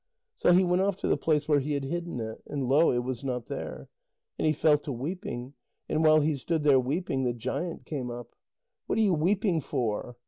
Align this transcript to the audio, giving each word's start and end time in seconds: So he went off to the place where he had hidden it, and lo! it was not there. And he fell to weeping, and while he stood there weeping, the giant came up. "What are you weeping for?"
So 0.33 0.51
he 0.51 0.63
went 0.63 0.81
off 0.81 0.95
to 0.97 1.07
the 1.07 1.15
place 1.15 1.47
where 1.47 1.59
he 1.59 1.73
had 1.73 1.83
hidden 1.83 2.19
it, 2.19 2.41
and 2.47 2.67
lo! 2.67 2.89
it 2.89 3.03
was 3.03 3.23
not 3.23 3.45
there. 3.45 3.87
And 4.39 4.47
he 4.47 4.51
fell 4.51 4.79
to 4.79 4.91
weeping, 4.91 5.53
and 5.87 6.03
while 6.03 6.21
he 6.21 6.35
stood 6.37 6.63
there 6.63 6.79
weeping, 6.79 7.23
the 7.23 7.33
giant 7.33 7.85
came 7.85 8.09
up. 8.09 8.33
"What 8.87 8.97
are 8.97 9.01
you 9.03 9.13
weeping 9.13 9.61
for?" 9.61 10.15